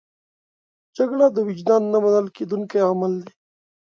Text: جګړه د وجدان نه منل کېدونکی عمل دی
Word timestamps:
جګړه 0.97 1.27
د 1.35 1.37
وجدان 1.47 1.83
نه 1.93 1.97
منل 2.03 2.27
کېدونکی 2.37 2.77
عمل 2.89 3.13
دی 3.23 3.33